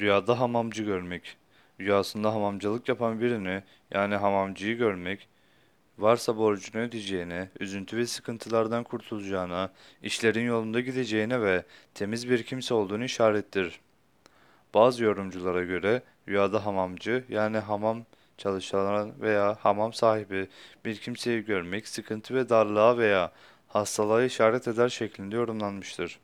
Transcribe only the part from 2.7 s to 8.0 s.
yapan birini yani hamamcıyı görmek, varsa borcunu ödeyeceğine, üzüntü